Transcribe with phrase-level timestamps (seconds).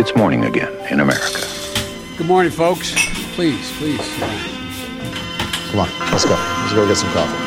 [0.00, 1.40] It's morning again in America.
[2.16, 2.94] Good morning, folks.
[3.34, 4.06] Please, please.
[5.70, 6.36] Come on, let's go.
[6.38, 7.38] Let's go get some coffee.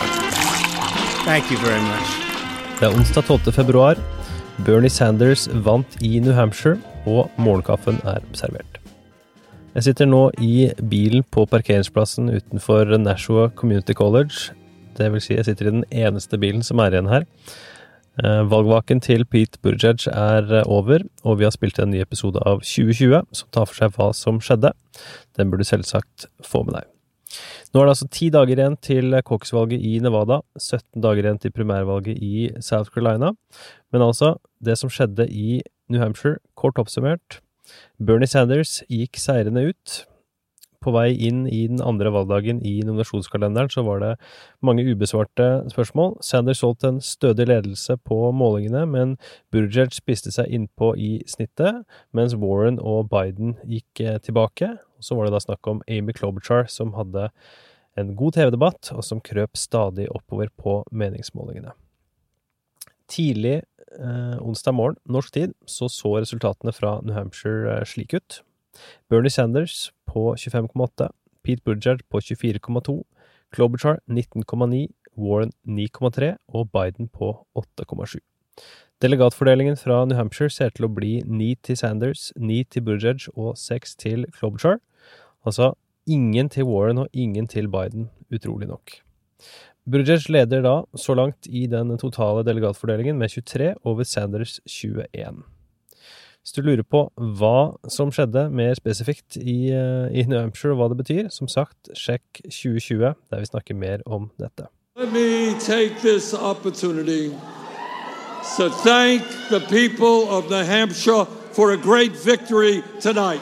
[1.23, 2.07] Thank you very much.
[2.79, 3.53] Det er onsdag 12.
[3.53, 3.95] februar.
[4.65, 8.79] Bernie Sanders vant i New Hampshire, og morgenkaffen er servert.
[9.75, 14.51] Jeg sitter nå i bilen på parkeringsplassen utenfor Nashua Community College.
[14.97, 17.23] Det vil si, jeg sitter i den eneste bilen som er igjen her.
[18.19, 22.41] Eh, Valgvaken til Pete Buttigieg er eh, over, og vi har spilt en ny episode
[22.43, 24.73] av 2020 som tar for seg hva som skjedde.
[25.39, 26.89] Den burde du selvsagt få med deg.
[27.71, 31.55] Nå er det altså ti dager igjen til caucus-valget i Nevada, 17 dager igjen til
[31.55, 33.31] primærvalget i South Carolina.
[33.95, 37.39] Men altså, det som skjedde i New Hampshire, kort oppsummert.
[37.95, 40.01] Bernie Sanders gikk seirende ut.
[40.81, 44.11] På vei inn i den andre valgdagen i nominasjonskalenderen så var det
[44.65, 46.15] mange ubesvarte spørsmål.
[46.25, 49.13] Sanders holdt en stødig ledelse på målingene, men
[49.53, 51.83] Burjaj spiste seg innpå i snittet,
[52.17, 54.73] mens Warren og Biden gikk eh, tilbake.
[54.97, 57.29] Så var det da snakk om Amy Klobuchar, som hadde
[57.99, 61.75] en god TV-debatt, og som krøp stadig oppover på meningsmålingene.
[63.11, 68.41] Tidlig eh, onsdag morgen, norsk tid, så så resultatene fra New Hampshire eh, slik ut.
[69.09, 71.09] Bernie Sanders på 25,8,
[71.43, 73.01] Pete Buttigieg på 24,2,
[73.51, 78.19] Klobuchar 19,9, Warren 9,3 og Biden på 8,7.
[79.01, 83.55] Delegatfordelingen fra New Hampshire ser til å bli 9 til Sanders, 9 til Buttigieg og
[83.57, 84.77] 6 til Klobuchar.
[85.45, 85.73] Altså
[86.05, 88.99] ingen til Warren og ingen til Biden, utrolig nok.
[89.89, 95.41] Buttigieg leder da så langt i den totale delegatfordelingen med 23 over Sanders 21.
[96.41, 97.03] Hvis du lurer på
[97.37, 101.47] hva som skjedde mer spesifikt i, eh, i New Hampshire, og hva det betyr, som
[101.47, 104.65] sagt, sjekk 2020, der vi snakker mer om dette.
[104.97, 107.29] Let me take this opportunity
[108.57, 113.41] to thank the people of New Hampshire for a great victory tonight.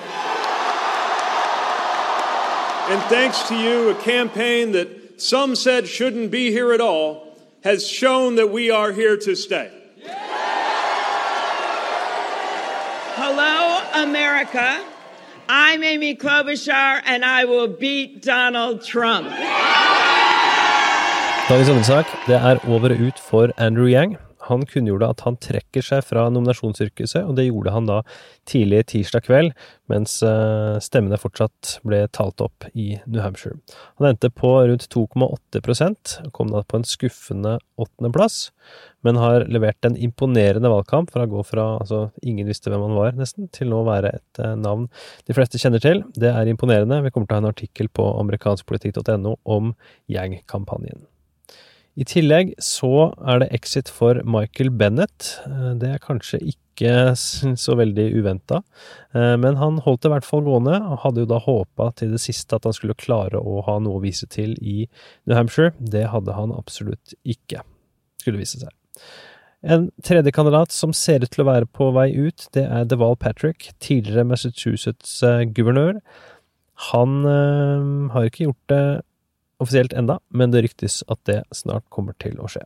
[2.89, 7.23] And thanks to you, a campaign that some said shouldn't be here at all
[7.63, 9.78] has shown that we are here to stay.
[13.21, 14.81] Hello, America.
[15.49, 19.27] I'm Amy Klobuchar, and I will beat Donald Trump.
[21.49, 24.28] Dagens hovedsak det er over og ut for Andrew Yang.
[24.49, 27.99] Han kunngjorde at han trekker seg fra nominasjonssirkuset, og det gjorde han da
[28.49, 29.53] tidlig tirsdag kveld,
[29.89, 33.57] mens eh, stemmene fortsatt ble talt opp i New Hampshire.
[34.01, 35.61] Han endte på rundt 2,8
[36.25, 38.49] og kom da på en skuffende åttendeplass,
[39.05, 42.97] men har levert en imponerende valgkamp fra å gå fra altså ingen visste hvem han
[42.97, 44.89] var, nesten, til nå å være et eh, navn
[45.29, 46.03] de fleste kjenner til.
[46.17, 47.01] Det er imponerende.
[47.05, 49.73] Vi kommer til å ha en artikkel på amerikanskpolitikk.no om
[50.11, 51.07] Yang-kampanjen.
[51.99, 55.33] I tillegg så er det exit for Michael Bennett.
[55.45, 57.11] Eh, Det er kanskje ikke
[57.59, 58.61] så veldig uventa,
[59.11, 62.21] men han holdt det i hvert fall gående, og hadde jo da håpa til det
[62.23, 64.87] siste at han skulle klare å ha noe å vise til i
[65.27, 65.73] New Hampshire.
[65.75, 67.65] Det hadde han absolutt ikke,
[68.23, 68.71] skulle vise seg.
[69.59, 73.19] En tredje kandidat som ser ut til å være på vei ut, det er Deval
[73.19, 75.99] Patrick, tidligere Massachusetts-guvernør.
[76.93, 78.83] Han øh, har ikke gjort det
[79.59, 82.65] offisielt enda, men det ryktes at det snart kommer til å skje.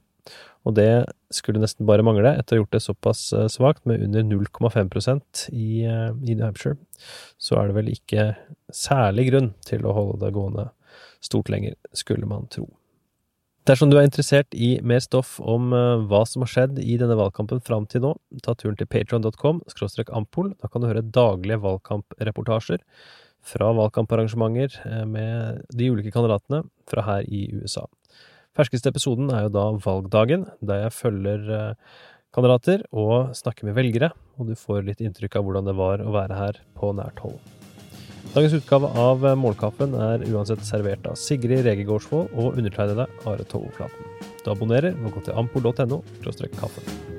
[0.63, 1.05] Og det
[1.35, 5.49] skulle nesten bare mangle, etter å ha gjort det såpass eh, svakt, med under 0,5
[5.51, 6.77] i, eh, i New Hampshire.
[7.37, 8.29] Så er det vel ikke
[8.71, 10.69] særlig grunn til å holde det gående
[11.23, 12.69] stort lenger, skulle man tro.
[13.67, 17.15] Dersom du er interessert i mer stoff om eh, hva som har skjedd i denne
[17.19, 19.61] valgkampen fram til nå, ta turen til patron.com
[20.15, 20.53] ampol.
[20.59, 22.83] Da kan du høre daglige valgkampreportasjer
[23.43, 27.85] fra valgkamparrangementer eh, med de ulike kandidatene fra her i USA.
[28.53, 31.97] Ferskeste episoden er jo da valgdagen, der jeg følger eh,
[32.33, 36.15] kandidater og snakker med velgere, og du får litt inntrykk av hvordan det var å
[36.15, 37.37] være her på nært hold.
[38.33, 44.13] Dagens utgave av Målkaffen er uansett servert av Sigrid Rege Gårdsvold og undertegnede Are Tovoflaten.
[44.41, 46.01] Du abonnerer ved å gå til ampol.no
[46.57, 47.12] kaffen.